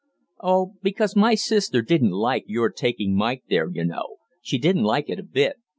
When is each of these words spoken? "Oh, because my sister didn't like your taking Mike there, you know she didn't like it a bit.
"Oh, 0.43 0.77
because 0.81 1.15
my 1.15 1.35
sister 1.35 1.83
didn't 1.83 2.09
like 2.09 2.45
your 2.47 2.71
taking 2.71 3.15
Mike 3.15 3.43
there, 3.51 3.69
you 3.69 3.85
know 3.85 4.17
she 4.41 4.57
didn't 4.57 4.81
like 4.85 5.11
it 5.11 5.19
a 5.19 5.23
bit. 5.23 5.57